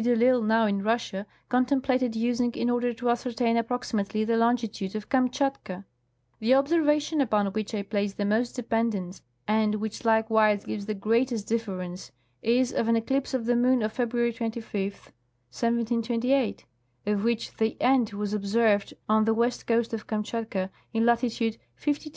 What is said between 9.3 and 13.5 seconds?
and which likewise gives the greatest difference, is of an eclipse of